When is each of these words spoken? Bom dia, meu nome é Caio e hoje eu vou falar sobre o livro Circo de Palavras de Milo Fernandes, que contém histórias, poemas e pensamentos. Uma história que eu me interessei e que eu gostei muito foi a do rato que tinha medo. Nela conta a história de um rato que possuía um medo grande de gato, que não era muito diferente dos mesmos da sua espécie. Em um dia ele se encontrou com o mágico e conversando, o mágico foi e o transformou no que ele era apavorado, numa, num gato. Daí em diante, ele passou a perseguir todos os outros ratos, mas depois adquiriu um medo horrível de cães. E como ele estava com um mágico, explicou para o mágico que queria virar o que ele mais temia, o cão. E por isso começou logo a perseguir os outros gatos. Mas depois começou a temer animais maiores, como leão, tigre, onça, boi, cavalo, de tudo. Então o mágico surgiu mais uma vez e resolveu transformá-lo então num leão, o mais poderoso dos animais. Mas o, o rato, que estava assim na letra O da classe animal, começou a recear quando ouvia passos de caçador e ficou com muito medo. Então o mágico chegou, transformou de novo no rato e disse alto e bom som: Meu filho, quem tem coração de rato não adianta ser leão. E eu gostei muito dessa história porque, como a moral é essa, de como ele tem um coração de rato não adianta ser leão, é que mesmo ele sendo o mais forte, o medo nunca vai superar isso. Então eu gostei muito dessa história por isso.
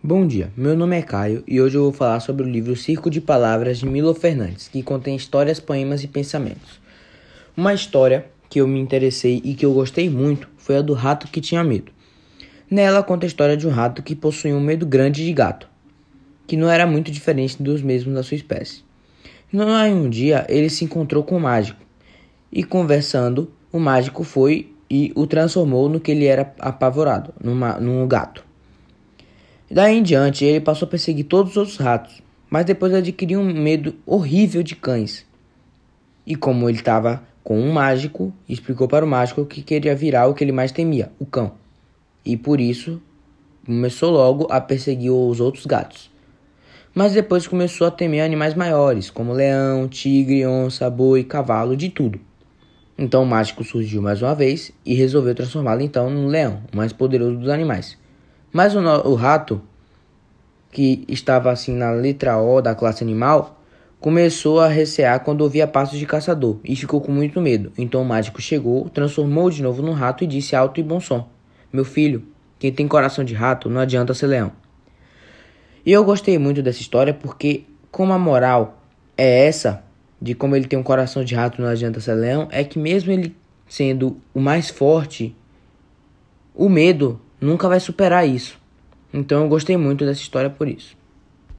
Bom 0.00 0.28
dia, 0.28 0.52
meu 0.56 0.76
nome 0.76 0.96
é 0.96 1.02
Caio 1.02 1.42
e 1.44 1.60
hoje 1.60 1.76
eu 1.76 1.82
vou 1.82 1.92
falar 1.92 2.20
sobre 2.20 2.44
o 2.44 2.48
livro 2.48 2.76
Circo 2.76 3.10
de 3.10 3.20
Palavras 3.20 3.78
de 3.78 3.86
Milo 3.86 4.14
Fernandes, 4.14 4.68
que 4.68 4.80
contém 4.80 5.16
histórias, 5.16 5.58
poemas 5.58 6.04
e 6.04 6.06
pensamentos. 6.06 6.80
Uma 7.56 7.74
história 7.74 8.26
que 8.48 8.60
eu 8.60 8.68
me 8.68 8.78
interessei 8.78 9.42
e 9.44 9.54
que 9.54 9.66
eu 9.66 9.74
gostei 9.74 10.08
muito 10.08 10.48
foi 10.56 10.76
a 10.76 10.82
do 10.82 10.92
rato 10.92 11.26
que 11.26 11.40
tinha 11.40 11.64
medo. 11.64 11.90
Nela 12.70 13.02
conta 13.02 13.26
a 13.26 13.28
história 13.28 13.56
de 13.56 13.66
um 13.66 13.72
rato 13.72 14.00
que 14.00 14.14
possuía 14.14 14.54
um 14.54 14.60
medo 14.60 14.86
grande 14.86 15.26
de 15.26 15.32
gato, 15.32 15.68
que 16.46 16.56
não 16.56 16.70
era 16.70 16.86
muito 16.86 17.10
diferente 17.10 17.60
dos 17.60 17.82
mesmos 17.82 18.14
da 18.14 18.22
sua 18.22 18.36
espécie. 18.36 18.84
Em 19.52 19.60
um 19.92 20.08
dia 20.08 20.46
ele 20.48 20.70
se 20.70 20.84
encontrou 20.84 21.24
com 21.24 21.36
o 21.36 21.40
mágico 21.40 21.80
e 22.52 22.62
conversando, 22.62 23.50
o 23.72 23.80
mágico 23.80 24.22
foi 24.22 24.72
e 24.88 25.10
o 25.16 25.26
transformou 25.26 25.88
no 25.88 25.98
que 25.98 26.12
ele 26.12 26.26
era 26.26 26.54
apavorado, 26.60 27.34
numa, 27.42 27.80
num 27.80 28.06
gato. 28.06 28.47
Daí 29.70 29.98
em 29.98 30.02
diante, 30.02 30.46
ele 30.46 30.60
passou 30.60 30.86
a 30.86 30.90
perseguir 30.90 31.26
todos 31.26 31.52
os 31.52 31.56
outros 31.58 31.76
ratos, 31.76 32.22
mas 32.48 32.64
depois 32.64 32.94
adquiriu 32.94 33.40
um 33.40 33.52
medo 33.52 33.94
horrível 34.06 34.62
de 34.62 34.74
cães. 34.74 35.26
E 36.26 36.34
como 36.34 36.68
ele 36.68 36.78
estava 36.78 37.22
com 37.44 37.60
um 37.60 37.70
mágico, 37.70 38.32
explicou 38.48 38.88
para 38.88 39.04
o 39.04 39.08
mágico 39.08 39.44
que 39.44 39.62
queria 39.62 39.94
virar 39.94 40.26
o 40.26 40.34
que 40.34 40.42
ele 40.42 40.52
mais 40.52 40.72
temia, 40.72 41.12
o 41.18 41.26
cão. 41.26 41.52
E 42.24 42.34
por 42.34 42.60
isso 42.60 43.00
começou 43.64 44.10
logo 44.10 44.46
a 44.50 44.58
perseguir 44.58 45.10
os 45.10 45.38
outros 45.38 45.66
gatos. 45.66 46.10
Mas 46.94 47.12
depois 47.12 47.46
começou 47.46 47.86
a 47.86 47.90
temer 47.90 48.24
animais 48.24 48.54
maiores, 48.54 49.10
como 49.10 49.34
leão, 49.34 49.86
tigre, 49.86 50.46
onça, 50.46 50.88
boi, 50.88 51.24
cavalo, 51.24 51.76
de 51.76 51.90
tudo. 51.90 52.18
Então 52.96 53.22
o 53.22 53.26
mágico 53.26 53.62
surgiu 53.62 54.00
mais 54.00 54.22
uma 54.22 54.34
vez 54.34 54.72
e 54.84 54.94
resolveu 54.94 55.34
transformá-lo 55.34 55.82
então 55.82 56.08
num 56.08 56.26
leão, 56.26 56.62
o 56.72 56.76
mais 56.76 56.92
poderoso 56.92 57.36
dos 57.36 57.50
animais. 57.50 57.96
Mas 58.52 58.74
o, 58.74 58.80
o 58.80 59.14
rato, 59.14 59.60
que 60.70 61.04
estava 61.08 61.50
assim 61.50 61.74
na 61.74 61.90
letra 61.90 62.38
O 62.38 62.60
da 62.60 62.74
classe 62.74 63.02
animal, 63.02 63.60
começou 64.00 64.60
a 64.60 64.68
recear 64.68 65.20
quando 65.20 65.40
ouvia 65.42 65.66
passos 65.66 65.98
de 65.98 66.06
caçador 66.06 66.58
e 66.64 66.76
ficou 66.76 67.00
com 67.00 67.12
muito 67.12 67.40
medo. 67.40 67.72
Então 67.76 68.02
o 68.02 68.04
mágico 68.04 68.40
chegou, 68.40 68.88
transformou 68.88 69.50
de 69.50 69.62
novo 69.62 69.82
no 69.82 69.92
rato 69.92 70.24
e 70.24 70.26
disse 70.26 70.54
alto 70.54 70.80
e 70.80 70.82
bom 70.82 71.00
som: 71.00 71.28
Meu 71.72 71.84
filho, 71.84 72.24
quem 72.58 72.72
tem 72.72 72.88
coração 72.88 73.24
de 73.24 73.34
rato 73.34 73.68
não 73.68 73.80
adianta 73.80 74.14
ser 74.14 74.26
leão. 74.26 74.52
E 75.84 75.92
eu 75.92 76.04
gostei 76.04 76.38
muito 76.38 76.62
dessa 76.62 76.80
história 76.80 77.14
porque, 77.14 77.64
como 77.90 78.12
a 78.12 78.18
moral 78.18 78.82
é 79.16 79.46
essa, 79.46 79.82
de 80.20 80.34
como 80.34 80.54
ele 80.54 80.66
tem 80.66 80.78
um 80.78 80.82
coração 80.82 81.24
de 81.24 81.34
rato 81.34 81.62
não 81.62 81.68
adianta 81.68 82.00
ser 82.00 82.14
leão, 82.14 82.48
é 82.50 82.62
que 82.64 82.78
mesmo 82.78 83.12
ele 83.12 83.34
sendo 83.66 84.20
o 84.34 84.40
mais 84.40 84.68
forte, 84.68 85.34
o 86.54 86.68
medo 86.68 87.20
nunca 87.40 87.68
vai 87.68 87.80
superar 87.80 88.26
isso. 88.26 88.58
Então 89.12 89.42
eu 89.42 89.48
gostei 89.48 89.76
muito 89.76 90.04
dessa 90.04 90.20
história 90.20 90.50
por 90.50 90.68
isso. 90.68 90.97